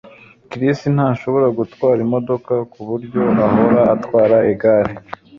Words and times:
Chris 0.49 0.79
ntashobora 0.95 1.47
gutwara 1.57 1.99
imodoka 2.07 2.53
kuburyo 2.71 3.21
ahora 3.45 3.81
atwara 3.95 4.37
igare 4.51 4.93